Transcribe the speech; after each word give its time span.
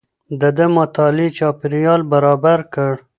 ده 0.39 0.49
د 0.57 0.59
مطالعې 0.77 1.27
چاپېريال 1.37 2.01
برابر 2.11 2.59
کړ. 2.73 2.93